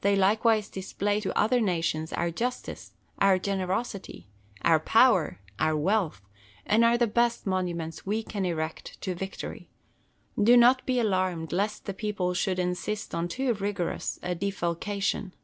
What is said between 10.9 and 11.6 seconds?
alarmed